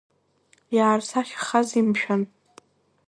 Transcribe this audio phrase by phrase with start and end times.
[0.75, 2.21] Иаарсахьахазеи, мшәан?!